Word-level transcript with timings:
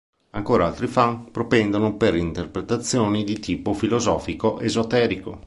Ancora 0.31 0.65
altri 0.65 0.87
fan 0.87 1.29
propendono 1.29 1.95
per 1.95 2.15
interpretazioni 2.15 3.23
di 3.23 3.37
tipo 3.37 3.73
filosofico-esoterico. 3.73 5.39